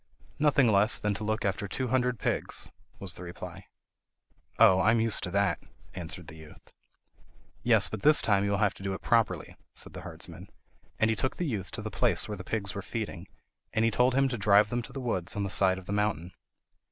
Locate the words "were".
12.73-12.81